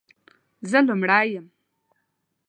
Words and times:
زه 0.69 0.79
لومړۍ 0.87 1.25
یم، 1.33 1.47